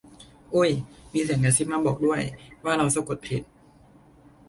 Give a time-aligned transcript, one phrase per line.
[0.55, 0.71] อุ๊ย
[1.13, 2.21] มีเสียงกระซิบมาบอกด้วย
[2.65, 3.41] ว่าเราสะกดผิด